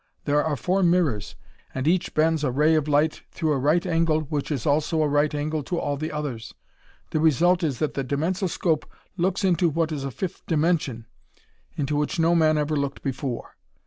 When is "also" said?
4.65-5.03